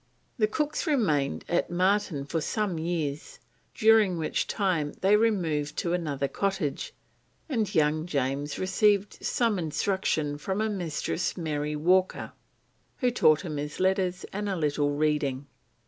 [0.39, 3.37] The Cooks remained at Marton for some years,
[3.75, 6.95] during which time they removed to another cottage,
[7.47, 12.31] and young James received some instruction from a Mistress Mary Walker,
[12.97, 15.45] who taught him his letters and a little reading.